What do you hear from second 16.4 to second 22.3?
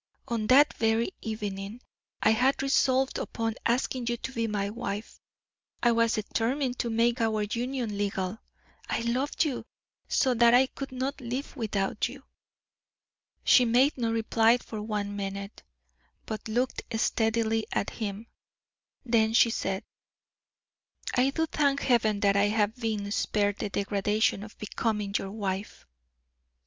looked steadily at him: then she said: "I do thank Heaven